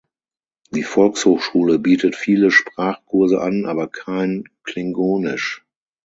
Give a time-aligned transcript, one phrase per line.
[0.71, 5.63] Die Volkshochschule bietet viele Sprachkurse an, aber kein Klingonisch.